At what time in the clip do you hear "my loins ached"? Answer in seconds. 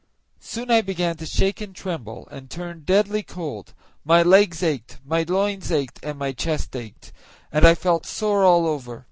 5.05-5.99